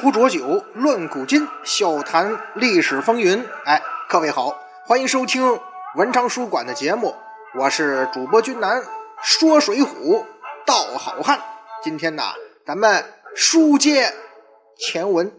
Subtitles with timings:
[0.00, 3.44] 壶浊酒论古今，笑谈历史风云。
[3.64, 4.56] 哎，各位好，
[4.86, 5.58] 欢迎收听
[5.96, 7.16] 文昌书馆的节目，
[7.56, 8.80] 我是主播君南，
[9.20, 10.24] 说水浒
[10.64, 11.40] 道好汉。
[11.82, 12.22] 今天呢，
[12.64, 14.14] 咱们书接
[14.78, 15.32] 前文。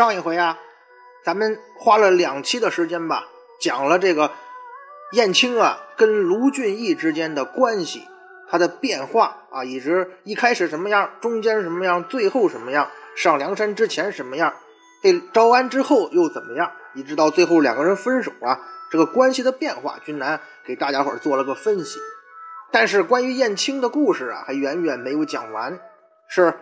[0.00, 0.58] 上一回啊，
[1.22, 3.28] 咱们花了两期的时间吧，
[3.60, 4.30] 讲了这个
[5.12, 8.08] 燕青啊跟卢俊义之间的关系，
[8.48, 14.54] 他的变化啊，一直一开始什么样，中间什么样，最后什么样，上梁山之前什么样，
[15.02, 18.58] 被招安之后又怎么样，一直到最后两个人分手啊，
[18.90, 21.98] 这个关系的变化，君南给大家伙做了个分析。
[22.70, 25.78] 但是关于燕青的故事啊，还远远没有讲完，
[26.26, 26.54] 是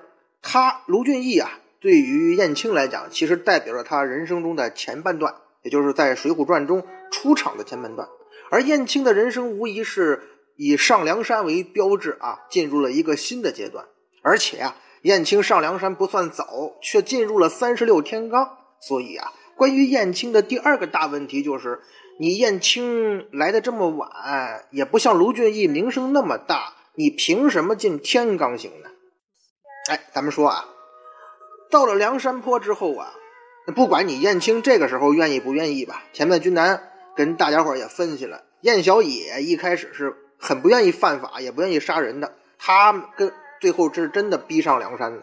[0.42, 1.48] 他卢俊义啊。
[1.80, 8.08] 对于燕青来讲，其实代表着他人生中的前半段，也就是在《水浒传》中出场的前半段。
[8.50, 10.22] 而燕青的人生无疑是
[10.56, 13.84] 以上梁山为标志啊，进入了一个新的阶段。
[14.22, 18.48] 而且啊，燕青上梁山不算早，却进入了三十六天罡。
[18.80, 21.80] 所以啊，关于燕青的第二个大问题就是：
[22.18, 28.88] 你燕青来的这么晚，也不像卢俊义名声那么大，你凭什么进天罡行呢？
[29.90, 30.64] 哎，咱们说啊。
[31.70, 33.12] 到了梁山坡之后啊，
[33.74, 45.22] 不管你燕青这个时候愿意不愿意吧，前面军南跟大家伙也分析了，燕小野一开始是很不愿意犯法，也不愿意杀人的，他跟最后是真的逼上梁山的。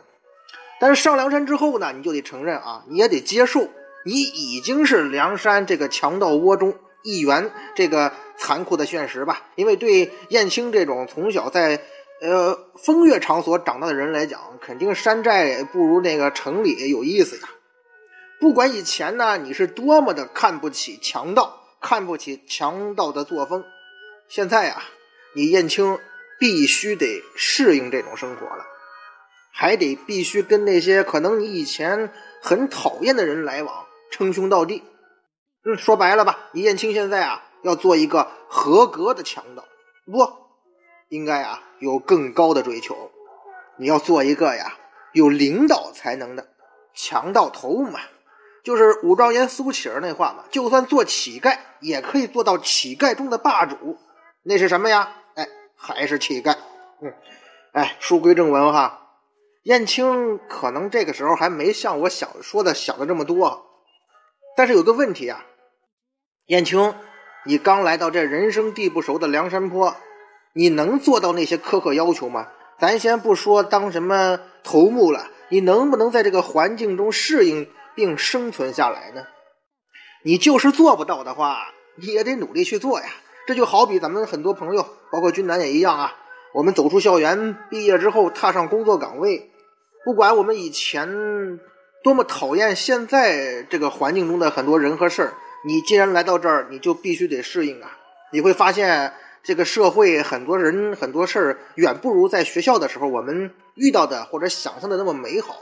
[0.80, 3.70] 但是上梁山之后呢，你就得承认啊，你也得接受，
[4.06, 9.44] 你已经是梁山这个强盗窝中一员，这个残酷的现实吧。
[9.56, 11.82] 因为对燕青这种从小在
[12.22, 17.50] 呃，风月场所长大的人来讲，肯定山寨不如那个城里有意思呀。
[18.40, 23.66] 不管以前呢，你是多么的看不起强盗，看不起强盗的作风，
[24.30, 24.82] 现在呀，
[25.36, 26.00] 你燕青
[26.40, 28.66] 必须得适应这种生活了，
[29.52, 32.12] 还得必须跟那些可能你以前
[32.42, 34.84] 很讨厌的人来往，称兄道弟。
[35.66, 39.66] 嗯，说白了吧，你燕青现在啊，要做一个合格的强盗，
[40.06, 40.45] 不？
[41.16, 43.10] 应该啊有更高的追求，
[43.78, 44.78] 你要做一个呀
[45.14, 46.50] 有领导才能的
[46.94, 48.02] 强盗头目嘛，
[48.66, 53.98] 就是武状元苏乞儿那话嘛，就算做乞丐也可以做到乞丐中的霸主，
[54.44, 55.14] 那是什么呀？
[55.36, 56.58] 哎，还是乞丐。
[57.02, 57.14] 嗯，
[57.72, 59.12] 哎，书归正文哈，
[59.64, 63.66] 燕青可能这个时候还没像我想说的想的这么多，
[64.58, 65.46] 但是有个问题啊，
[66.48, 66.94] 燕青，
[67.46, 69.96] 你刚来到这人生地不熟的梁山坡。
[70.58, 72.48] 你能做到那些苛刻要求吗？
[72.80, 79.24] 咱先不说当什么头目了，你能不能在这个环境中适应并生存下来呢？
[80.24, 83.06] 你就是做不到的话，你也得努力去做呀。
[83.46, 86.16] 这就好比咱们很多朋友，包括军南也一样啊。
[86.54, 89.52] 我们走出校园，毕业之后踏上工作岗位，
[90.06, 91.60] 不管我们以前
[92.02, 95.34] 多么讨厌现在这个环境中的很多人和事儿，
[95.66, 97.98] 你既然来到这儿，你就必须得适应啊。
[98.32, 99.14] 你会发现。
[99.46, 105.58] 这个社会很多人很多事儿远不如在学校的时候我们遇到的或者想象的那么美好，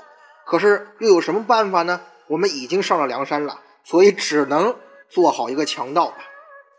[0.45, 1.99] 可是又有什么办法呢？
[2.27, 4.73] 我们已经上了梁山了，所以只能
[5.09, 6.15] 做好一个强盗吧。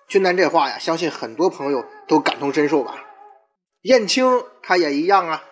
[0.09, 3.05] 君南这话呀，相信很多朋友都感同身受吧。
[3.83, 5.45] 燕青他也一样啊，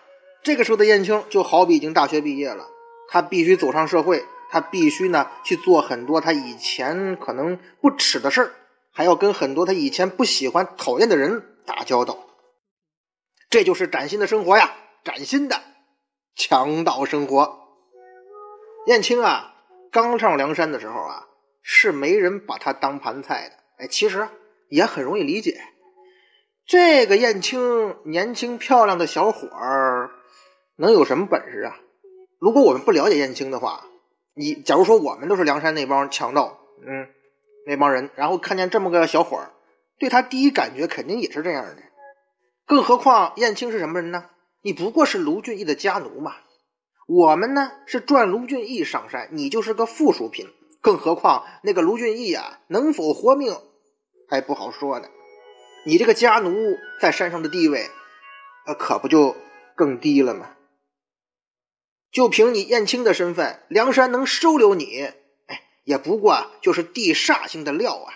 [0.42, 2.64] 这个时候的燕青就好比已经大学毕业了，
[3.10, 8.52] 他必须走上社会，他必须呢去做很多他以前可能不耻的事儿。
[8.92, 12.26] 还要跟很多他以前不喜欢、讨厌的人打交道，
[13.48, 14.74] 这就是崭新的生活呀！
[15.02, 15.60] 崭新的
[16.36, 17.58] 强盗生活。
[18.86, 19.54] 燕青啊，
[19.90, 21.26] 刚上梁山的时候啊，
[21.62, 23.56] 是没人把他当盘菜的。
[23.78, 24.28] 哎，其实
[24.68, 25.60] 也很容易理解，
[26.66, 30.10] 这个燕青年轻漂亮的小伙儿，
[30.76, 31.78] 能有什么本事啊？
[32.38, 33.86] 如果我们不了解燕青的话，
[34.34, 37.08] 你假如说我们都是梁山那帮强盗，嗯。
[37.66, 39.52] 那帮人，然后看见这么个小伙儿，
[39.98, 41.76] 对他第一感觉肯定也是这样的。
[42.66, 44.26] 更何况燕青是什么人呢？
[44.62, 46.36] 你不过是卢俊义的家奴嘛。
[47.06, 50.46] 我们呢是赚卢俊义上山，你就是个附属品。
[50.80, 53.56] 更何况那个卢俊义啊，能否活命
[54.28, 55.08] 还不好说呢。
[55.84, 56.52] 你这个家奴
[57.00, 57.88] 在山上的地位，
[58.66, 59.36] 呃，可不就
[59.76, 60.56] 更低了吗？
[62.10, 65.10] 就凭你燕青的身份，梁山能收留你，
[65.84, 68.14] 也不过就是地煞星的料啊。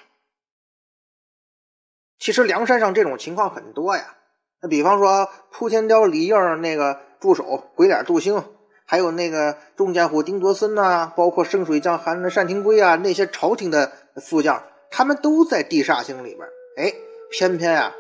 [2.19, 4.17] 其实梁山上这种情况很多呀。
[4.63, 8.43] 那比方说扑天雕李应那个助手鬼脸杜兴，
[8.87, 16.49] 还有那个众剑虎丁卓森呐，包括圣水将韩单廷圭啊，那些朝廷的副将，他们都在地煞星里边。
[16.79, 16.95] 哎，
[17.31, 17.95] 偏偏啊，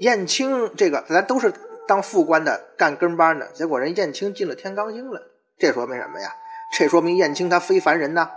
[0.00, 1.52] 燕青这个咱都是
[1.86, 5.22] 当副官的干跟班的，结果人燕青进了天罡星了。
[5.58, 6.34] 这说明什么呀？
[6.76, 8.30] 这说明燕青他非凡人呐，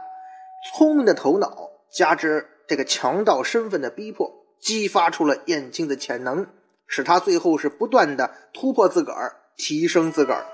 [0.75, 6.47] 聪明的头脑加之这个强盗身份的逼迫，激发出了燕青的潜能。
[6.89, 10.45] 使他最后是不断的突破自个儿，提升自个儿。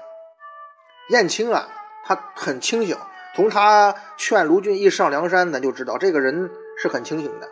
[1.11, 1.67] 燕青啊，
[2.03, 2.97] 他很清醒，
[3.35, 6.49] 从他劝卢俊义上梁山，咱就知道这个人
[6.81, 7.47] 是很清醒的，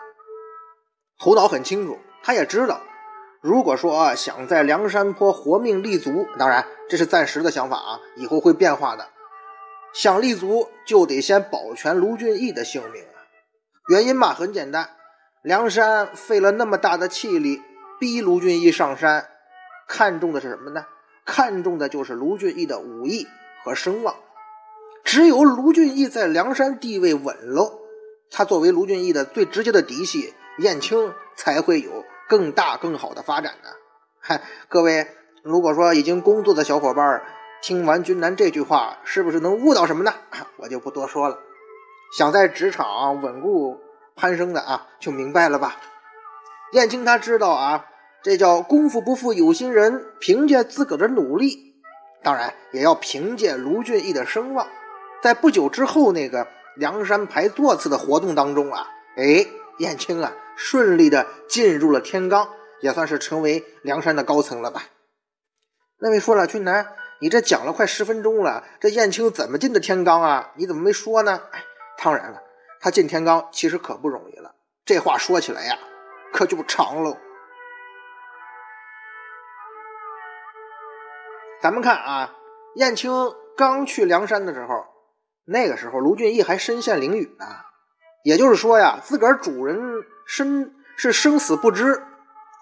[1.20, 2.00] 头脑很清楚。
[2.24, 2.82] 他也知道，
[3.42, 9.08] 如果说啊想在梁山坡活命立足，当然这是暂时的想法啊，以后会变化的。
[9.94, 13.28] 想立足，就得先保全卢俊义的性命啊。
[13.90, 14.90] 原因嘛，很简单，
[15.42, 17.62] 梁山费了那么大的气力。
[18.00, 19.28] 逼卢俊义上山，
[19.88, 20.88] 看重的是什么呢？
[21.24, 23.28] 看重的就是卢俊义的武艺
[23.64, 24.16] 和声望。
[25.04, 27.80] 只有卢俊义在梁山地位稳喽，
[28.32, 33.70] 他作为卢俊义的最直接的嫡系，燕青才会有更大更好的发展呢。
[34.20, 35.08] 嗨， 各位，
[35.44, 37.22] 如果说已经工作的小伙伴
[37.62, 40.14] 听完君南这句话，是不是能悟到什么呢？
[40.58, 41.38] 我就不多说了。
[42.18, 43.80] 想在职场稳固
[44.16, 45.78] 攀升的啊，就明白了吧？
[46.74, 47.86] 燕青他知道啊。
[48.24, 51.74] 这叫功夫不负有心人，凭借自个的努力，
[52.22, 54.68] 当然也要凭借卢俊义的声望。
[55.24, 58.88] 在不久之后，那个梁山排座次的活动当中啊，
[59.18, 59.48] 哎，
[59.80, 62.48] 燕青啊，顺利的进入了天罡，
[62.82, 64.84] 也算是成为梁山的高层了吧。
[65.98, 66.86] 那位说了，俊南，
[67.22, 70.52] 你这讲了快十分钟了，这燕青怎么进的天罡啊？
[70.56, 71.40] 你怎么没说呢？
[71.52, 71.64] 哎，
[72.04, 72.42] 当然了，
[72.80, 74.56] 他进天罡其实可不容易了。
[74.84, 75.78] 这话说起来呀，
[76.34, 77.16] 可就长喽。
[81.62, 82.34] 咱们看啊，
[82.78, 83.12] 燕青
[83.56, 84.84] 刚去梁山的时候，
[85.46, 87.46] 那个时候卢俊义还身陷囹圄呢。
[88.24, 89.80] 也就是说呀，自个儿主人
[90.26, 92.02] 身是生死不知。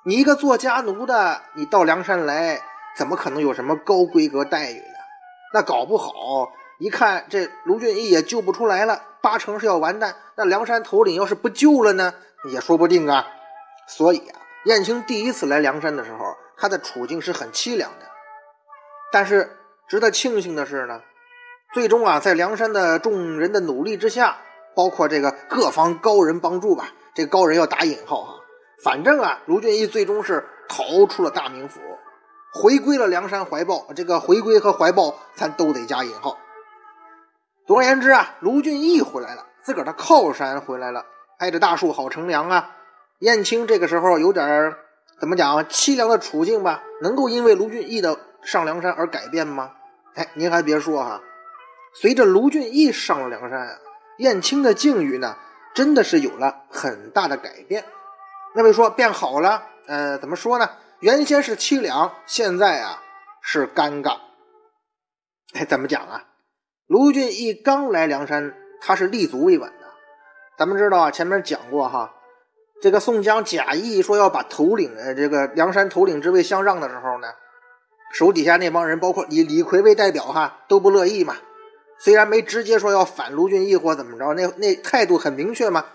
[0.03, 2.61] 你一个做家奴的，你到梁山来，
[2.99, 4.99] 怎么可能有什么高规格待遇呢？
[5.53, 6.11] 那搞不好，
[6.79, 10.17] 一看这卢俊义也救不出来了，八成是要完蛋。
[10.35, 12.13] 那梁山头领要是不救了呢，
[12.51, 13.25] 也说不定啊。
[13.87, 18.05] 所以啊，燕青第一次来梁山的时候，他的处境是很凄凉的。
[19.13, 19.49] 但是
[19.87, 21.01] 值得庆幸的是呢，
[21.73, 24.39] 最终啊，在梁山的众人的努力之下，
[24.75, 28.33] 包括这个各方高人帮助吧，这高人要打引号哈，
[28.83, 31.79] 反正啊，卢俊义最终是逃出了大名府，
[32.53, 33.87] 回归了梁山怀抱。
[33.95, 36.37] 这个回归和怀抱，咱都得加引号。
[37.67, 41.05] 总而言之啊，卢俊义回来了，自个儿的靠山回来了，
[41.39, 42.75] 挨着大树好乘凉啊。
[43.19, 44.75] 燕青这个时候有点
[45.19, 48.19] 怎么讲凄凉的处境吧，能够因为卢俊义的。
[48.41, 49.71] 上梁山而改变吗？
[50.15, 51.21] 哎，您还别说哈，
[51.93, 53.77] 随着卢俊义上了梁山啊，
[54.19, 55.35] 燕青的境遇呢，
[55.73, 57.83] 真的是有了很大的改变。
[58.55, 60.69] 那位说变好了，呃，怎么说呢？
[60.99, 63.01] 原先是凄凉，现在啊
[63.41, 64.17] 是尴尬。
[65.53, 66.25] 哎，怎么讲啊？
[66.87, 69.85] 卢俊义刚来梁山，他是立足未稳的。
[70.57, 72.13] 咱们知道啊，前面讲过哈，
[72.81, 77.29] 这个宋江假意说要把头领呃这个梁山头领之位相让的时候呢。
[78.11, 81.37] 手底下那帮人，包括以李逵为代表，哈都不乐意嘛。
[81.99, 85.85] 虽然没直接说要反卢俊义或怎么着，那那态度很明确嘛，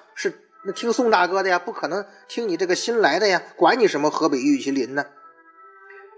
[0.67, 5.05] 那听宋大哥的呀，不可能听你这个新来的呀，管你什么河北玉麒麟呢？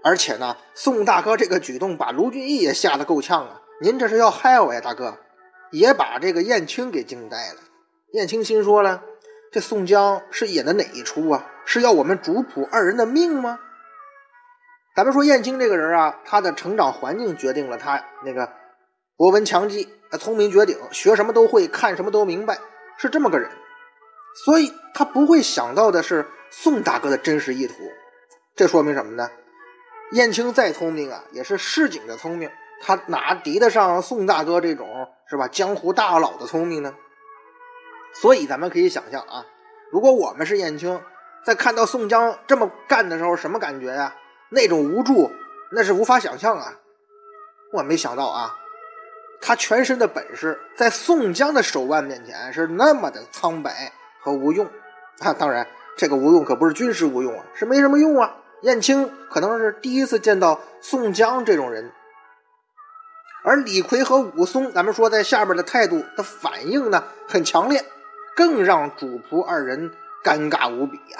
[0.03, 3.61] 而且呢，宋大哥这个举动把卢俊义也吓得够呛啊！
[3.81, 5.17] 您这是要害我呀，大哥！
[5.71, 7.59] 也把这个燕青给惊呆了。
[8.13, 9.03] 燕青心说了：
[9.51, 11.45] 这宋江是演的哪一出啊？
[11.65, 13.59] 是要我们主仆二人的命吗？
[14.95, 18.49] 咱们说燕青这个人啊，他的成长环境决定了他那个
[19.17, 22.57] 博闻强记、聪明绝顶，学什么都会，看什么都明白，
[22.97, 23.51] 是这么个人。
[24.45, 27.75] 所以他不会想到的是宋大哥的真实意图。
[28.55, 29.29] 这说明什么呢？
[30.11, 32.49] 燕青再聪明啊，也是市井的聪明，
[32.81, 34.87] 他哪敌得上宋大哥这种
[35.29, 35.47] 是吧？
[35.47, 36.93] 江湖大佬的聪明呢？
[38.13, 39.45] 所以咱们可以想象啊，
[39.91, 41.01] 如果我们是燕青，
[41.43, 44.15] 在看到宋江这么干的时候，什么感觉呀？
[44.49, 45.29] 那种无助，
[45.71, 46.79] 那是无法想象啊！
[47.73, 48.55] 我没想到啊，
[49.41, 53.91] 他全身的本事在宋江的手腕面前是那么的苍白
[54.21, 54.65] 和吴用
[55.19, 55.33] 啊！
[55.33, 58.35] 当然，这个吴用可不是军事吴用啊，是没什么用啊。
[58.61, 61.91] 燕青可能是第一次见到宋江这种人，
[63.43, 67.85] 而李逵和武松，咱们说在下边的态度的反应呢，很强烈，
[68.35, 69.91] 更让主仆二人
[70.23, 71.19] 尴尬无比呀。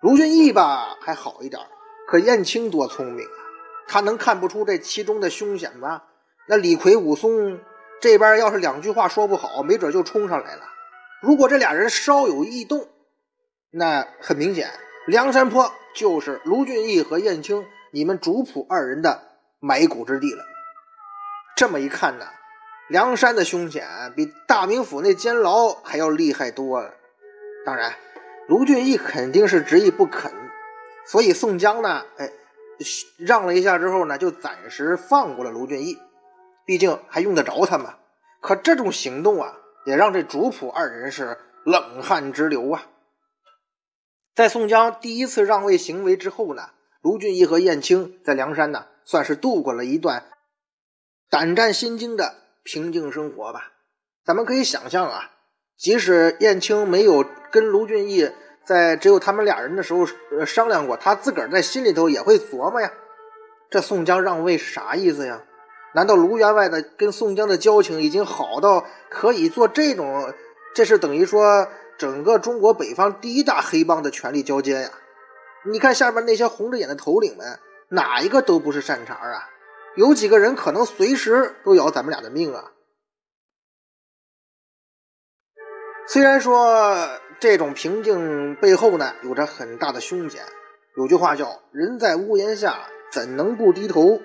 [0.00, 1.60] 卢俊义吧还好一点，
[2.06, 3.40] 可燕青多聪明啊，
[3.88, 6.02] 他能看不出这其中的凶险吗？
[6.46, 7.58] 那李逵、武松
[8.02, 10.62] 这边要是两句话说不好，没准就冲上来了。
[11.20, 12.88] 如果这俩人稍有异动，
[13.70, 14.70] 那很明显，
[15.06, 19.22] 梁山坡就是卢俊义和燕青你们主仆二人的
[19.60, 20.44] 埋骨之地了。
[21.56, 22.26] 这么一看呢，
[22.88, 23.86] 梁山的凶险
[24.16, 26.94] 比大名府那监牢还要厉害多了。
[27.66, 27.94] 当然，
[28.48, 30.32] 卢俊义肯定是执意不肯，
[31.04, 32.32] 所以宋江呢，哎，
[33.18, 35.98] 让了一下之后呢，就暂时放过了卢俊义。
[36.64, 37.96] 毕竟还用得着他嘛。
[38.40, 42.86] 可这种行动啊，也让这主仆二人是冷汗直流啊。
[44.34, 46.70] 在宋江第一次让位行为之后呢，
[47.02, 50.24] 卢俊义和燕青在梁山呢，算是度过了一段
[51.28, 53.72] 胆战心惊的平静生活吧。
[54.24, 55.32] 咱们可以想象啊，
[55.76, 58.30] 即使燕青没有跟卢俊义
[58.64, 60.06] 在只有他们俩人的时候
[60.46, 62.92] 商量过，他自个儿在心里头也会琢磨呀：
[63.70, 65.42] 这宋江让位是啥意思呀？
[65.92, 70.32] 难道卢员外的跟宋江的交情已经好到可以做这种？
[70.74, 71.68] 这是等于说
[71.98, 74.90] 整个中国北方第一大黑帮的权力交接呀！
[75.70, 79.48] 你看下面那些红着眼的头领们，哪一个都不是善茬啊！
[79.96, 82.70] 有几个人可能随时都要咱们俩的命啊！
[86.06, 87.08] 虽然说
[87.40, 90.42] 这种平静背后呢，有着很大的凶险。
[90.96, 94.20] 有句话叫“人在屋檐下，怎能不低头”。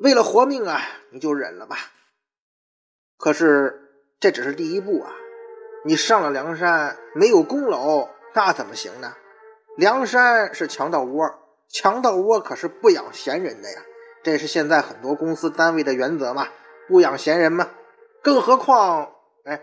[0.00, 0.80] 为了活命啊，
[1.10, 1.76] 你就忍了吧。
[3.18, 3.80] 可是
[4.18, 5.12] 这只是第一步啊，
[5.84, 9.14] 你上了梁山没有功劳，那怎么行呢？
[9.76, 11.30] 梁山是强盗窝，
[11.68, 13.82] 强盗窝可是不养闲人的呀。
[14.22, 16.48] 这是现在很多公司单位的原则嘛，
[16.88, 17.70] 不养闲人嘛。
[18.22, 19.12] 更何况，
[19.44, 19.60] 哎，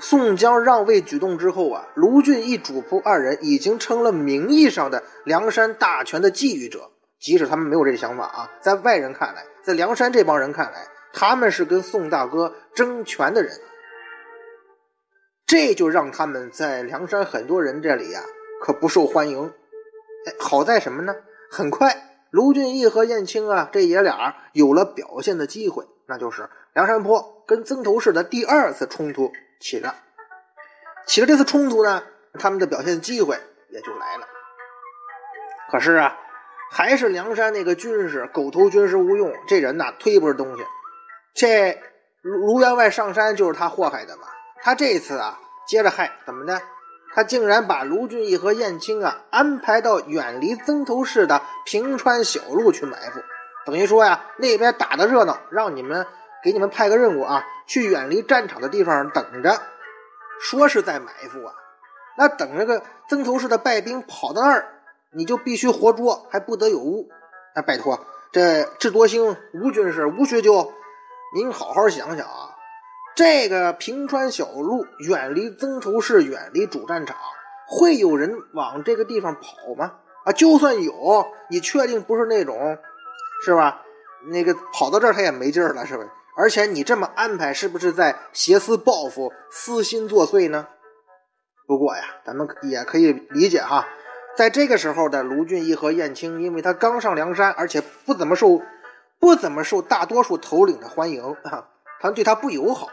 [0.00, 6.90] 宋江让位举动之后啊，卢俊义主仆二人已经成了名义上的梁山大权的觊觎者。
[7.22, 13.52] 即使他们没有这个想法啊，在外人看来，在梁山这帮人看来，他们是跟宋大哥争权的人，
[15.46, 18.20] 这就让他们在梁山很多人这里呀
[18.60, 19.54] 可不受欢迎。
[20.26, 21.14] 哎，好在什么呢？
[21.48, 29.94] 很快，卢俊义和燕青啊这爷俩有了表现的机会，那就是梁山泊跟曾头市的第二次冲突起了。
[31.06, 32.02] 起了这次冲突呢，
[32.40, 33.38] 他们的表现机会
[33.70, 34.26] 也就来了。
[35.70, 36.18] 可是啊。
[36.74, 40.64] 还是梁山那个军师狗头军师吴用，这人呐忒不是东西。
[41.34, 41.78] 这
[42.22, 44.22] 卢员外上山就是他祸害的嘛。
[44.62, 45.38] 他这次啊
[45.68, 46.62] 接着害，怎么的？
[47.14, 53.20] 他竟然把卢俊义和燕青啊安排到远离曾头市的平川小路去埋伏，
[53.66, 56.06] 等于说呀那边打的热闹，让你们
[56.42, 59.60] 给你们派个任务啊，去远离战场的地方等着。
[60.40, 61.52] 说是在埋伏啊，
[62.16, 64.78] 那等那个曾头市的败兵跑到那儿。
[65.14, 67.08] 你就必须活捉，还不得有误。
[67.54, 67.98] 哎，拜托，
[68.32, 70.72] 这智多星吴军师吴学究，
[71.36, 72.56] 您好好想想啊！
[73.14, 77.14] 这个平川小路远离曾头市，远离主战场，
[77.68, 79.98] 会有人往这个地方跑吗？
[80.24, 82.78] 啊，就算有，你确定不是那种，
[83.44, 83.82] 是吧？
[84.30, 86.08] 那个跑到这儿他也没劲儿了，是不是？
[86.38, 90.68] 而且你这么安排，是不是在挟私报复、私心作祟呢？
[91.66, 93.86] 不过呀，咱们也可以理解哈。
[94.34, 98.62] 在这个时候的卢俊义和燕青，因为他刚上梁山，而且不怎么受
[99.18, 101.68] 不怎么受大多数头领的欢迎啊，
[102.00, 102.88] 他们对他不友好。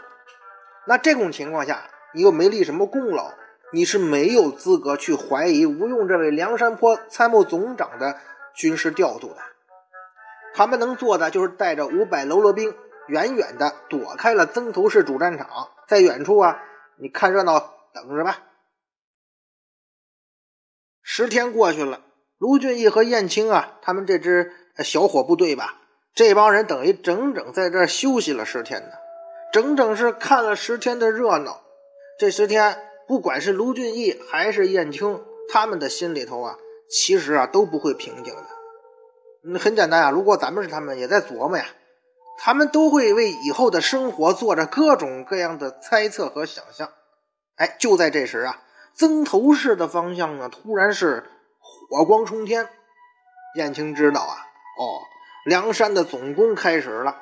[0.86, 3.31] 那这种情况下，你又没立什么功劳，
[3.72, 8.17] 你是没有资格去怀疑吴用这位梁山泊参谋总长的
[8.53, 9.38] 军事调度的。
[10.53, 12.75] 他们能做的就是带着五百喽啰兵，
[13.08, 15.48] 远远的躲开了曾头市主战场，
[15.88, 16.60] 在远处啊，
[16.98, 18.39] 你看热闹，等着吧。
[21.19, 21.99] 十天过去了，
[22.38, 24.53] 卢俊义和燕青啊，他们这支
[24.85, 25.81] 小伙部队吧，
[26.15, 28.91] 这帮人等于整整在这儿休息了十天呢，
[29.51, 31.61] 整整是看了十天的热闹。
[32.17, 35.21] 这十天，不管是卢俊义还是燕青，
[35.51, 36.55] 他们的心里头啊，
[36.89, 38.45] 其实啊都不会平静的。
[39.43, 41.65] 嗯，很简单啊，如果咱们是他们，也在琢磨呀，
[42.38, 46.89] 他们都会为以后的生活做着各种各样的猜测和想象。
[47.57, 48.63] 哎，就在这时啊。
[48.93, 51.29] 曾头市的方向呢，突然是
[51.60, 52.69] 火光冲天。
[53.55, 54.36] 燕青知道啊，
[54.77, 55.01] 哦，
[55.46, 57.17] 梁山的总攻开始了。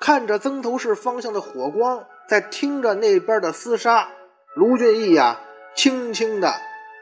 [0.00, 4.08] 看着曾头市方向的火光，在听着那边的厮杀，
[4.54, 5.40] 卢俊义呀，
[5.74, 6.54] 轻轻的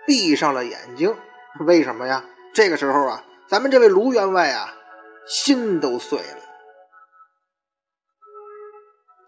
[0.07, 1.17] 闭上了眼睛。
[1.61, 2.25] 为什么呀？
[2.55, 4.75] 这个时候啊，咱们这位卢员外啊，
[5.27, 6.39] 心都碎了。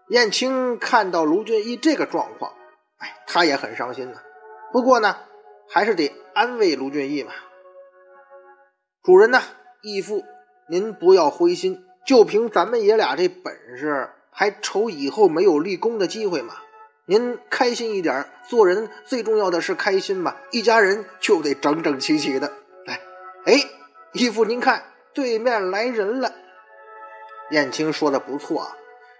[0.09, 2.53] 燕青看到卢俊义这个状况，
[2.97, 4.19] 哎，他也很伤心呢。
[4.71, 5.15] 不过呢，
[5.69, 7.31] 还是得安慰卢俊义嘛。
[9.03, 9.41] 主人呐，
[9.81, 10.23] 义父，
[10.69, 16.55] 您不要灰心，就凭咱们爷俩这本事，还愁以后没有立功的机会吗？
[17.05, 20.35] 您开心一点，做人最重要的是开心嘛。
[20.51, 22.51] 一家人就得整整齐齐的。
[22.85, 22.99] 来，
[23.45, 23.53] 哎，
[24.11, 24.83] 义父，您看，
[25.13, 26.33] 对面来人了。
[27.51, 28.75] 燕青说的不错啊。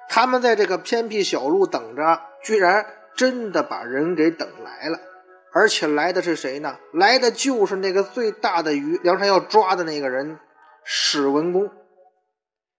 [0.10, 2.86] 他们在这个偏僻小路等着，居然
[3.16, 5.00] 真的把人给等来了，
[5.58, 6.78] 而且来的是谁呢？
[6.94, 10.38] 来的就是那个最大的鱼，梁山要抓的那个人
[10.84, 11.72] 史文恭。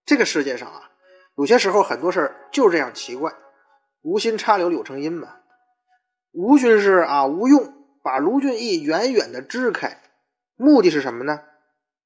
[0.05, 0.89] 这个世界上啊，
[1.35, 3.33] 有些时候很多事儿就是这样奇怪，
[4.01, 5.27] 无心插柳柳成荫嘛。
[6.31, 9.99] 吴军师啊，吴用把卢俊义远远的支开，
[10.55, 11.41] 目的是什么呢？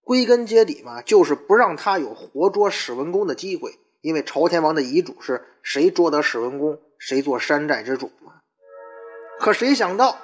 [0.03, 3.77] 归根结底嘛，就是不让他有活捉史文恭的机会。
[4.01, 8.33] 因为朝天王的遗嘱是谁捉得史文恭，谁做山寨之主嘛。
[9.39, 10.17] 可谁想到，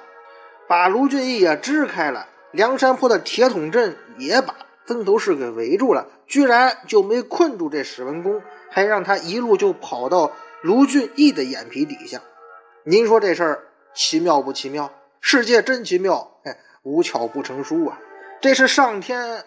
[0.70, 4.54] 把卢俊义也支开了，梁山坡的铁桶阵也把
[4.86, 10.30] 曾头市给围住了，居然就没困住这史文恭，还让他一路就跑到
[10.62, 12.20] 卢俊义的眼皮底下。
[12.84, 14.92] 您说这事儿奇妙不奇妙？
[15.20, 17.98] 世界真奇妙，哎，无巧不成书啊！
[18.40, 19.44] 这是上天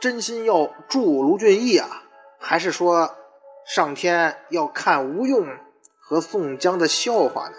[0.00, 2.02] 真心要助卢俊义啊，
[2.40, 3.14] 还是说？
[3.64, 5.46] 上天要看吴用
[6.00, 7.54] 和宋江的笑话呢，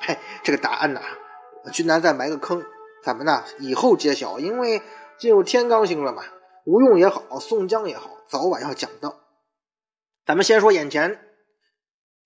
[0.00, 1.00] 嘿，这个答案呢，
[1.70, 2.64] 君南再埋个坑，
[3.04, 4.38] 咱们呢以后揭晓。
[4.40, 4.82] 因为
[5.18, 6.24] 进入天罡星了嘛，
[6.64, 9.20] 吴用也好，宋江也好，早晚要讲到。
[10.26, 11.20] 咱们先说眼前，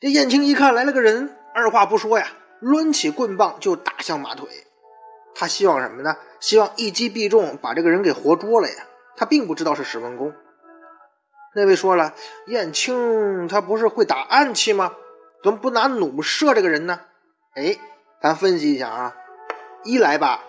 [0.01, 2.29] 这燕青一看来了个人，二话不说呀，
[2.61, 4.49] 抡起棍棒就打向马腿。
[5.35, 6.17] 他希望什么呢？
[6.41, 8.87] 希望一击必中，把这个人给活捉了呀。
[9.17, 10.33] 他并不知道是史文恭。
[11.55, 12.15] 那位说了，
[12.47, 14.95] 燕青他不是会打暗器吗？
[15.43, 17.01] 怎么不拿弩射这个人呢？
[17.55, 17.77] 哎，
[18.23, 19.17] 咱分析一下啊。
[19.87, 20.43] 一来吧，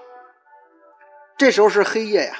[1.37, 2.37] 这时候是黑夜呀，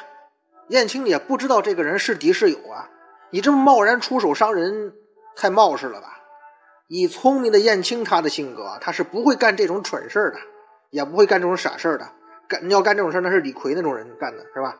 [0.70, 2.90] 燕青也不知道这个人是敌是友啊。
[3.30, 4.94] 你这么贸然出手伤人，
[5.36, 6.20] 太冒失了吧？
[6.88, 10.40] 以聪明的燕青他的性格，他是不会干这种蠢事的，
[10.90, 12.10] 也不会干这种傻事的。
[12.48, 14.78] 干要干这种事，那是李逵那种人干的，是吧？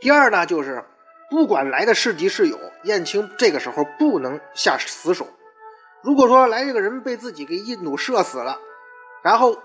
[0.00, 0.84] 第二呢，就是。
[1.30, 5.28] 不管来的是敌是友，燕青这个时候不能下死手。
[6.02, 8.58] 如果说来这个人被自己给一弩射死了，
[9.22, 9.56] 然后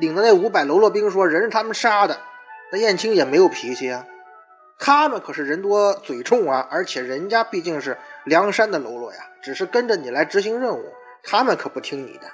[0.00, 2.20] 领的那五百喽啰兵说人是他们杀的，
[2.70, 4.06] 那燕青也没有脾气啊。
[4.78, 10.92] 他们可是人多嘴冲啊，而且人家毕竟是梁山的喽啰呀，只是跟着你来执行任务，
[11.24, 12.30] 他们可不听你的。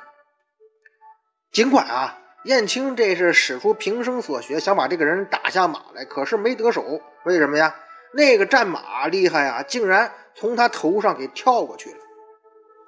[1.52, 7.00] 尽管啊，燕青这是使出平生所学，想把这个人打下马来，可是没得手。
[7.24, 7.76] 为什么呀？
[8.12, 11.96] 那个战马厉害啊，竟然从他头上给跳过去了。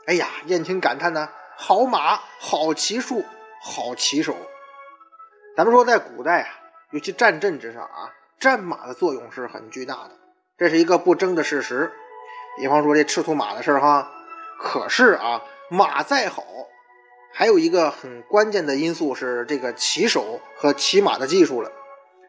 [0.06, 3.24] 哎呀，燕青感叹呢：“好马，好骑术，
[3.62, 4.36] 好骑手。”
[5.56, 6.48] 咱们说，在古代啊，
[6.90, 10.10] 尤其战阵之上啊，战马的作用是很巨大的，
[10.58, 11.90] 这是一个不争的事实。
[12.58, 14.12] 比方说这赤兔马的事儿哈，
[14.58, 16.44] 可是啊，马再好，
[17.32, 21.72] 还有一个很关键的因素是这个骑手和骑马的技术了。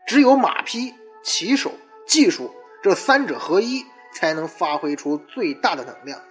[0.08, 1.72] 只有马匹、骑手、
[2.08, 2.54] 技术。
[2.84, 6.22] 这三者合一，才能发挥出最大的能量。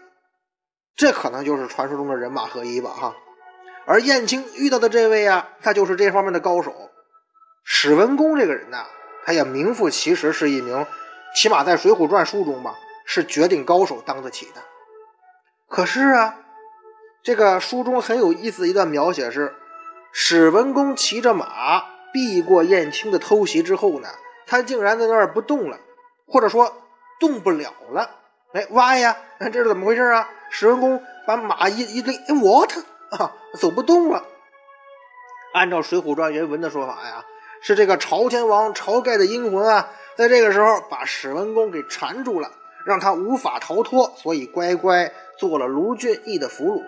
[0.94, 3.16] 这可能就是传说中的人马合一吧，哈。
[3.86, 6.74] 而燕青遇到的这位啊，他就是这方面的高手。
[7.64, 8.86] 史文恭这个人呐，
[9.24, 10.86] 他也名副其实是一名，
[11.34, 12.74] 起码在《水浒传》书中吧，
[13.06, 14.62] 是绝顶高手当得起的。
[15.68, 16.40] 可是啊，
[17.22, 19.54] 这个书中很有意思一段描写是，
[20.12, 24.08] 史文恭骑着马避过燕青的偷袭之后呢，
[24.46, 25.78] 他竟然在那儿不动了。
[26.28, 26.82] 或者说
[27.20, 28.10] 动不了了，
[28.52, 30.28] 哎，歪呀，这是怎么回事啊？
[30.50, 32.72] 史文恭把马一一勒，哎，what
[33.10, 34.24] 啊，走不动了。
[35.54, 37.24] 按照《水浒传》原文的说法呀，
[37.62, 42.50] 是这个朝天王晁盖的阴魂啊，在这个时候把史文恭给缠住了，
[42.84, 46.84] 让他无法逃脱，所以乖乖做了卢俊义的俘虏。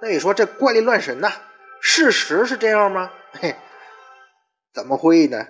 [0.00, 1.32] 那你说这怪力乱神呐？
[1.80, 3.12] 事实是这样吗？
[3.32, 3.56] 嘿，
[4.72, 5.48] 怎么会呢？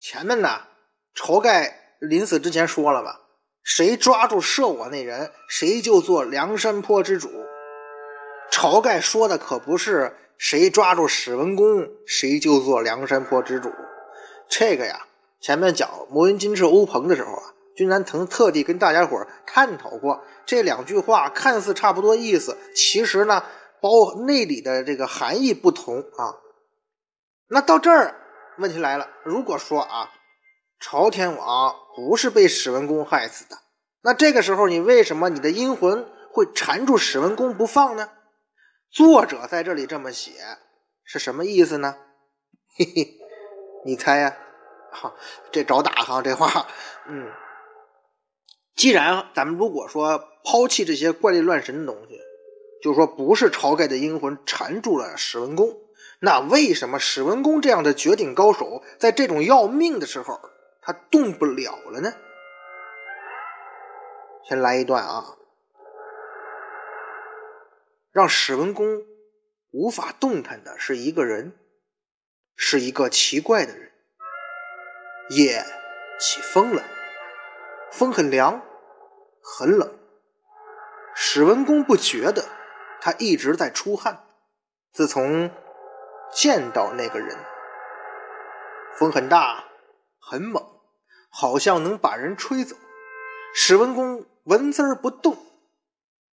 [0.00, 0.62] 前面呢，
[1.14, 3.21] 晁盖临死之前说了吧，
[3.62, 7.30] 谁抓住射我那人，谁就做梁山坡之主。
[8.50, 13.70] 晁盖说的可不是谁抓住史文恭，谁就做梁山坡之主。
[14.48, 15.06] 这个呀，
[15.40, 23.44] 前面讲魔云金翅欧鹏的时候啊，君南曾特地跟大家伙探讨过这两句话，看似差不多意思，其实呢，
[23.80, 26.36] 包内里的这个含义不同啊。
[27.48, 28.16] 那到这儿。
[28.58, 30.10] 问题来了，如果说啊，
[30.82, 33.56] 朝天王不是被史文恭害死的，
[34.02, 38.10] 那这个时候你为什么你的阴魂会缠住史文恭不放呢？
[38.90, 40.32] 作者在这里这么写
[41.04, 41.96] 是什么意思呢？
[42.76, 43.16] 嘿嘿，
[43.86, 44.36] 你猜呀？
[44.90, 45.14] 哈，
[45.52, 46.66] 这找打哈，这话，
[47.06, 47.30] 嗯，
[48.74, 52.18] 既然咱们如果说抛弃这些怪力乱神的东西，
[52.82, 55.78] 就是说不是晁盖的阴魂缠住了史文恭，
[56.18, 60.40] 那为什么史文恭这样的绝顶高手，在这种要命的时候，
[60.82, 62.12] 他动不了了呢？
[64.44, 65.36] 先来一段啊，
[68.10, 69.06] 让史文恭
[69.70, 71.56] 无法动弹的是一个人，
[72.56, 73.92] 是一个奇怪的人。
[75.30, 75.64] 夜
[76.18, 76.82] 起风了，
[77.92, 78.60] 风很凉，
[79.40, 79.96] 很冷。
[81.14, 82.44] 史文恭不觉得，
[83.00, 84.24] 他一直在出汗。
[84.90, 85.50] 自从
[86.32, 87.38] 见到那个人，
[88.98, 89.64] 风很大，
[90.18, 90.71] 很猛，
[91.34, 92.76] 好像能把人吹走。
[93.54, 95.36] 史文恭纹丝儿不动，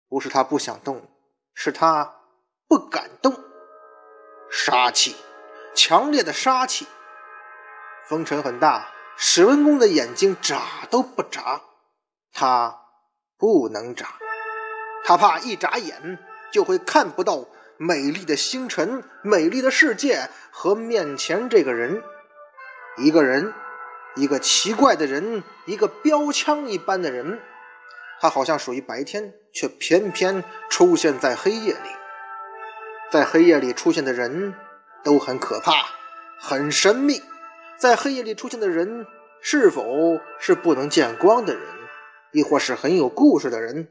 [0.10, 1.10] 不是他不想动，
[1.54, 2.16] 是他
[2.68, 3.34] 不敢动。
[4.52, 5.16] 杀气，
[5.74, 6.86] 强烈的杀气。
[8.08, 11.62] 风尘很大，史文恭的眼睛眨都不眨，
[12.34, 12.82] 他
[13.38, 14.16] 不能眨，
[15.06, 16.20] 他怕一眨眼
[16.52, 17.46] 就会看不到
[17.78, 22.04] 美丽的星辰、美丽的世界和面前这个人，
[22.98, 23.54] 一个人，
[24.16, 27.40] 一个奇怪的人，一个标枪一般的人，
[28.20, 31.90] 他好像属于白天，却偏偏出现在黑夜里，
[33.12, 34.54] 在黑夜里出现的人
[35.04, 35.72] 都很可怕，
[36.40, 37.22] 很神秘。
[37.78, 39.06] 在黑夜里出现的人，
[39.42, 39.86] 是否
[40.38, 41.64] 是不能见光的人，
[42.34, 43.88] 亦或是很有故事的人？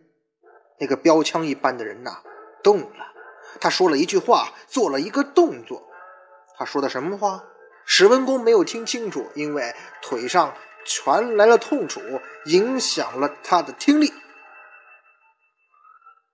[0.78, 2.18] 那个标枪一般的人呐，
[2.62, 3.06] 动了。
[3.60, 5.88] 他说了一句话，做了一个动作。
[6.58, 7.42] 他说的什么话？
[7.90, 12.00] 史文恭没有听清楚，因为腿上传来了痛楚，
[12.44, 14.12] 影响了他的听力。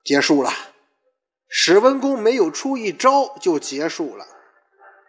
[0.05, 0.51] 结束了。
[1.49, 4.27] 史文恭没有出一招就结束了。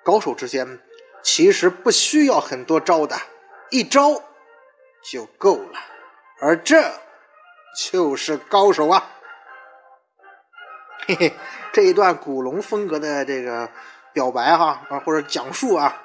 [0.03, 0.79] 高手之间。
[1.23, 3.19] 其实不需要很多招的，
[3.71, 4.21] 一招
[5.11, 5.79] 就够了，
[6.39, 6.93] 而这
[7.75, 9.09] 就是高手啊！
[11.07, 11.33] 嘿嘿，
[11.73, 13.71] 这一段古龙风格的这个
[14.13, 16.04] 表白哈啊，或者讲述啊，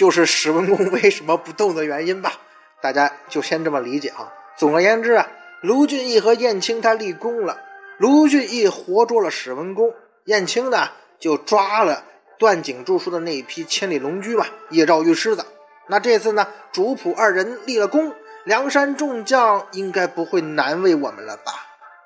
[0.00, 2.32] 就是史文恭为什么不动的原因吧？
[2.80, 4.32] 大家就先这么理解啊。
[4.56, 5.28] 总而言之啊，
[5.60, 7.60] 卢俊义和燕青他立功了，
[7.98, 9.92] 卢俊义活捉了史文恭，
[10.24, 12.02] 燕青呢就抓了。
[12.38, 15.44] 段景著书的那一批千里龙驹吧，叶兆玉狮子。
[15.88, 21.52] 那这次呢，主仆二人立了功，梁山众将应该不会难为我们了吧？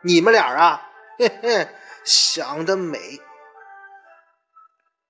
[0.02, 1.68] 你们俩啊，嘿嘿，
[2.02, 3.20] 想得美！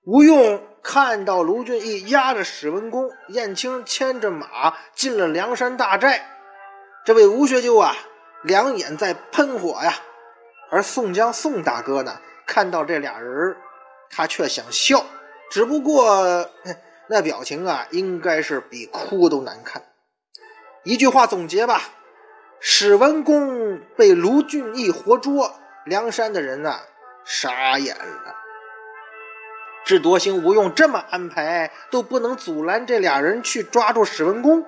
[0.05, 6.27] 吴用看到卢俊义押着史文恭，燕青牵着马进了梁山大寨，
[7.03, 7.95] 这位吴学究啊，
[8.43, 9.95] 两眼在喷火呀。
[10.69, 13.57] 而宋江宋大哥呢，看到这俩人，
[14.11, 15.03] 他却想笑。
[15.49, 16.51] 只不过
[17.07, 19.81] 那表情啊，应该是比哭都难看。
[20.83, 21.81] 一句话总结吧：
[22.59, 25.55] 史文恭被卢俊义活捉，
[25.87, 26.81] 梁山的人呐
[27.25, 28.44] 傻眼了。
[29.85, 34.65] 智多星吴用这么安排，都不能阻拦这俩人去抓住史文恭。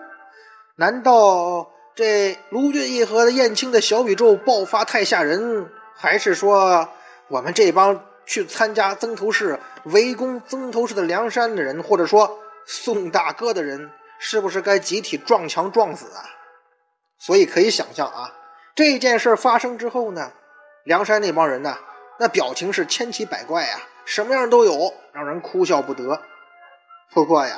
[0.75, 5.69] 难道这卢俊义和燕青的小宇宙爆发太吓人？
[5.95, 6.87] 还是说
[7.27, 8.01] 我们这帮？
[8.29, 16.27] 去参加曾头市围攻曾头市的梁山的人，或者说宋大哥的人，是不是该集体撞墙撞死啊？
[17.17, 18.33] 所以可以想象啊，
[18.75, 20.33] 这件事发生之后呢，
[20.83, 21.77] 梁山那帮人呢，
[22.19, 26.23] 那表情是千奇百怪呀，什么样都有，让人哭笑不得。
[27.11, 27.57] 不过呀，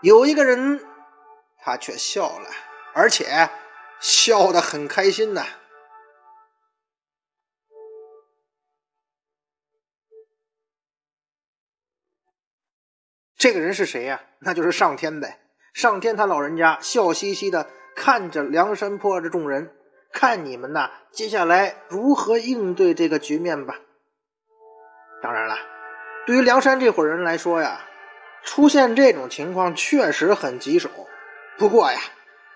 [0.00, 0.80] 有一个人
[1.58, 2.48] 他却笑了，
[2.94, 3.50] 而且
[4.00, 5.44] 笑得很开心呐。
[13.36, 14.22] 这个人是谁呀？
[14.38, 15.38] 那就是上天呗。
[15.74, 19.76] 上天他老人家笑嘻嘻的看着梁山泊这众人，
[20.10, 23.78] 看你们呐，接下来如何应对这个局面吧。
[25.22, 25.56] 当然了，
[26.26, 27.80] 对于梁山这伙人来说呀，
[28.42, 30.90] 出现这种情况确实很棘手。
[31.58, 32.00] 不过呀，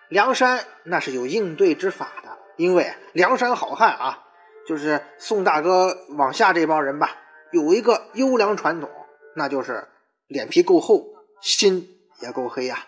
[0.09, 4.25] 梁山那是有应对之法的，因为梁山好汉啊，
[4.66, 7.16] 就是宋大哥往下这帮人吧，
[7.51, 8.90] 有一个优良传统，
[9.35, 9.88] 那就是。
[10.31, 11.07] 脸皮够厚，
[11.40, 11.88] 心
[12.20, 12.87] 也够黑呀，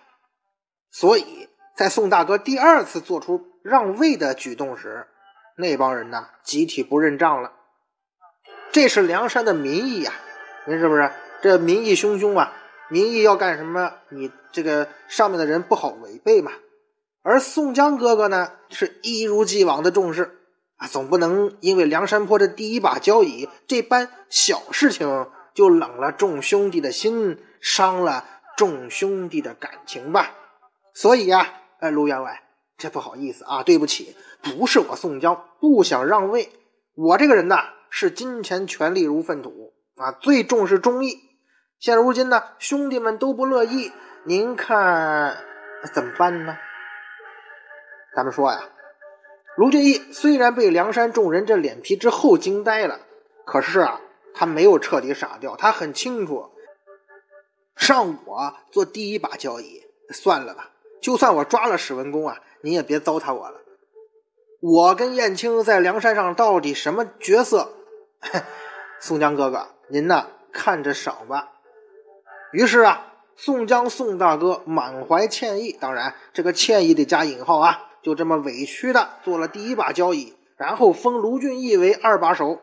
[0.93, 5.09] 所以在宋大哥第二次做出让位的举动时，
[5.57, 7.51] 那帮人呢集体不认账了。
[8.73, 10.13] 这是梁山的民意呀，
[10.67, 11.11] 您是不是？
[11.43, 12.55] 这民意汹汹啊！
[12.89, 16.53] 民意要干什么，你这个上面的人不好违背嘛。
[17.23, 20.39] 而宋江哥哥呢，是一如既往的重视
[20.77, 28.25] 啊，总不能因为梁山坡的第一把交椅这般小事情就冷了众兄弟的心，伤了
[28.57, 30.31] 众兄弟的感情吧。
[30.95, 31.47] 所以呀，
[31.81, 32.43] 呃，卢员外，
[32.79, 36.49] 这不好意思啊，对不起，不是我宋江不想让位，
[36.95, 41.19] 我这个人呐，是金钱权力如粪土啊，最重视忠义。
[41.79, 43.93] 现如今呢，兄弟们都不乐意，
[44.25, 45.37] 您看
[45.93, 46.57] 怎么办呢？
[48.17, 48.71] 咱们说呀，
[49.59, 52.99] 卢俊义虽然被梁山众人这脸皮之厚惊呆了，
[53.45, 54.01] 可是啊，
[54.33, 56.51] 他没有彻底傻掉，他很清楚，
[57.77, 59.83] 让我做第一把交椅，
[60.15, 60.71] 算了吧，
[61.03, 63.61] 就算我抓了史文恭啊，你也别糟蹋我了。
[64.63, 67.75] 我跟燕青在梁山上到底什么角色？
[69.01, 71.49] 宋江哥哥，您呢看着赏吧。
[72.53, 82.61] 于是啊，宋江宋大哥满怀歉意，当然这个歉意得加引号啊，就这么委屈的做了第一把交椅，然后封卢俊义为二把手。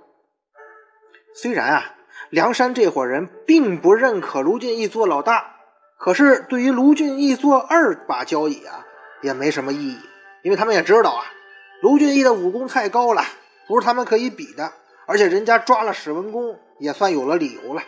[1.33, 1.95] 虽然啊，
[2.29, 5.55] 梁山这伙人并不认可卢俊义做老大，
[5.97, 8.85] 可是对于卢俊义做二把交椅啊，
[9.21, 9.99] 也没什么意义，
[10.43, 11.25] 因为他们也知道啊，
[11.81, 13.23] 卢俊义的武功太高了，
[13.67, 14.71] 不是他们可以比的，
[15.09, 17.81] 而且人家抓了史文恭，也算有了理由了。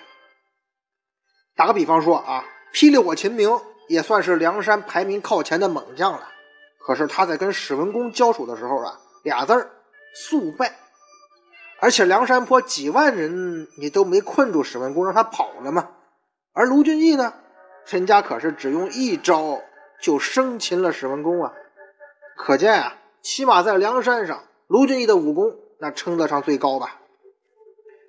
[1.56, 6.28] 打个比方说啊，霹雳火秦明也算是梁山排名靠前的猛将了。
[6.80, 9.70] 可是他在跟史文恭交手的时候啊，俩字儿
[10.16, 10.76] 速败。
[11.80, 15.92] 而且梁山坡几万人你都没困住史文恭，让他跑了吗？
[16.54, 17.36] 而卢俊义呢，
[17.86, 19.62] 人家可是只用一招
[20.02, 21.54] 就生擒了史文恭啊！
[22.36, 26.98] 可见啊，起码在梁山上，卢俊义的武功那称得上最高吧。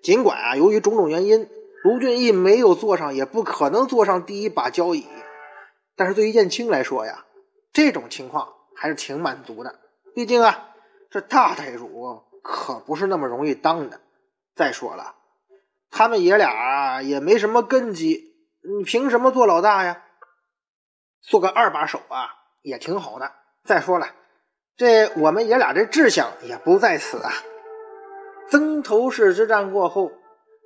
[0.02, 1.48] 尽管啊，由于种种原因。
[1.84, 5.04] 卢俊义没有坐上，也不可能坐上第一把交椅。
[5.96, 7.24] 但是对于燕青来说呀，
[7.72, 9.80] 这种情况还是挺满足的。
[10.14, 10.68] 毕竟啊，
[11.10, 14.00] 这大太主可不是那么容易当的。
[14.54, 15.16] 再说了，
[15.90, 20.04] 他们爷俩也没什么根基，你凭什么做老大呀？
[21.20, 22.28] 做个二把手啊，
[22.62, 23.32] 也挺好的。
[23.64, 24.06] 再说了，
[24.76, 27.32] 这我们爷俩这志向也不在此啊。
[28.48, 30.12] 曾头市之战过后。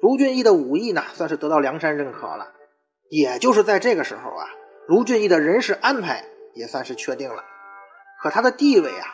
[0.02, 2.52] 卢俊义的武艺呢，算是得到梁山认可了。
[3.08, 4.46] 也就是在这个时候啊，
[4.86, 7.42] 卢俊义的人事安排也算是确定了。
[8.20, 9.06] 可他的地位啊，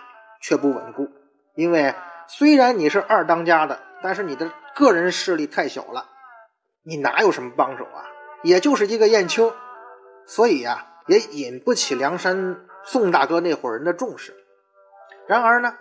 [0.42, 1.08] 却不稳固。
[1.54, 1.94] 因为
[2.26, 6.08] 虽然你是二当家的，但是你的个人势力太小了，
[6.82, 8.02] 你哪有什么帮手啊？
[8.42, 9.52] 也就是一个燕青，
[10.26, 14.34] 所以呀，也引不起梁山宋大哥那伙人的重视。
[15.28, 15.76] 然而呢，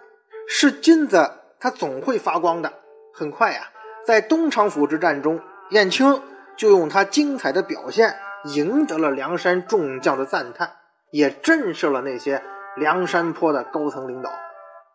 [0.47, 2.73] 是金子，它总会发光的。
[3.13, 3.69] 很快呀。
[4.03, 6.21] 在东昌府之战中，燕青
[6.57, 10.77] 就用他精彩的表现赢得了梁山众将的赞叹，
[11.11, 12.43] 也震慑了那些
[12.75, 14.31] 梁山坡的高层领导。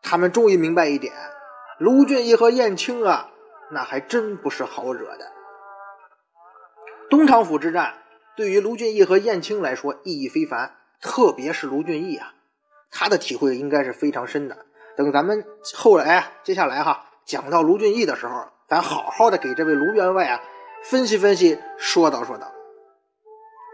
[0.02, 1.14] 他们终于明白一点：
[1.78, 3.30] 卢俊义和燕青啊，
[3.70, 5.30] 那还真不是好惹的。
[7.08, 7.94] 东昌府之战
[8.36, 12.34] 对于卢俊义和燕青来说意义非凡，特别是卢俊义啊，
[12.90, 14.65] 他的体会应该是非常深的。
[14.96, 18.48] 等咱们后来啊接下来哈讲到卢俊义的时候。
[18.68, 20.42] 咱好好的给这位卢员外啊
[20.82, 22.50] 分析分析，说道说道。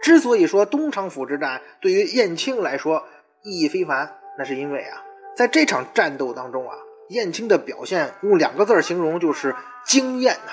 [0.03, 3.07] 之所以说东昌府之战对于燕青来说
[3.43, 5.03] 意义非凡，那是因为啊，
[5.35, 6.77] 在这场战斗当中啊，
[7.09, 9.57] 燕青的表现用两个字形容就是
[9.87, 10.53] 惊艳呐。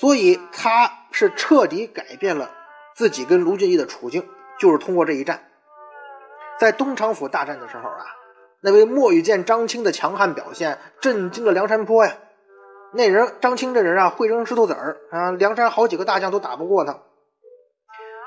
[0.00, 2.50] 所以他是彻底改变了
[2.96, 4.26] 自己跟卢俊义的处境，
[4.58, 5.44] 就是通过这一战。
[6.58, 8.06] 在东昌府大战的时候啊，
[8.62, 12.14] 那位墨羽见张青的强悍表现震惊了梁山坡呀。
[12.94, 17.00] 那人张青这人啊，会扔石头子儿啊，梁山好几个大将都打不过他。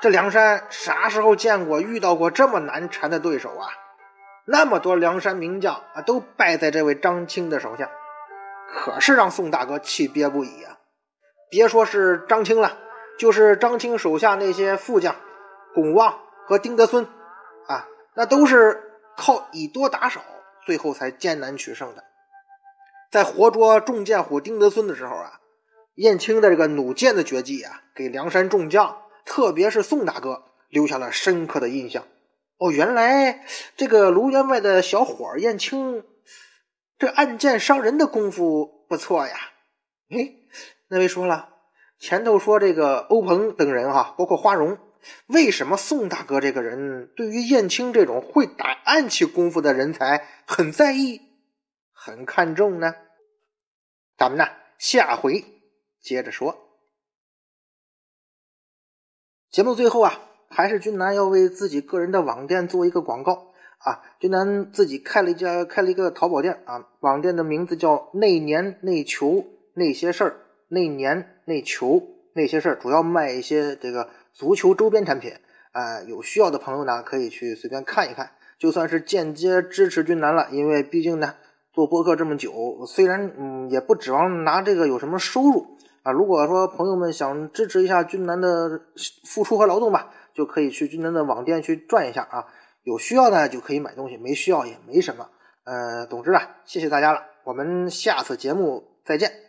[0.02, 3.68] 这梁山啥时候见过、遇到过这么难缠的对手啊？
[4.44, 7.90] 那么多梁山名将啊，都败在这位张青的手下，
[8.68, 10.78] 可是让宋大哥气憋不已啊！
[11.48, 12.76] 别说是张青了，
[13.18, 15.16] 就是张青手下那些副将，
[15.74, 17.04] 巩旺和丁德孙
[17.66, 18.85] 啊，那都是
[19.16, 20.20] 靠以多打少，
[20.64, 22.04] 最后才艰难取胜的。
[23.10, 25.40] 在活捉重剑虎丁德孙的时候啊，
[25.94, 32.04] 燕青的这个弩箭的绝技啊，给梁山众将，特别是宋大哥留下了深刻的印象。
[32.58, 33.44] 哦，原来
[33.76, 36.04] 这个卢员外的小伙燕青，
[36.98, 39.34] 这暗箭伤人的功夫不错呀。
[40.10, 40.34] 哎，
[40.88, 41.50] 那位说了，
[41.98, 44.78] 前头说这个欧鹏等人哈，包括花荣，
[45.26, 51.20] 为什么宋大哥这个人对于燕青这种会打暗器功夫的人才很在意？
[51.92, 52.94] 很看重呢，
[54.16, 54.46] 咱们呢
[54.78, 55.44] 下回
[56.00, 56.56] 接着说。
[59.50, 64.02] 节目最后啊，还是君南要为自己个人的网店做一个广告啊。
[64.20, 72.02] 君南自己开了一家开了一个淘宝店啊，网店的名字叫“那年那球那些事儿”，那年那球
[72.34, 75.32] 那些事儿，主要卖一些这个足球周边产品。
[75.72, 80.48] 啊，有需要的朋友呢，可以去随便看一看，就算是间接支持君南了。
[80.50, 81.34] 因为毕竟呢，
[81.70, 86.12] 做播客这么久，虽然嗯，也不指望拿这个有什么收入啊。
[86.12, 88.80] 如果说朋友们想支持一下君南的
[89.26, 92.46] 付出和劳动吧，就可以去君南的网店去转一下啊。
[92.84, 95.28] 有需要呢就可以买东西，没需要也没什么。
[95.64, 99.45] 呃，总之啊，谢谢大家了，我们下次节目再见。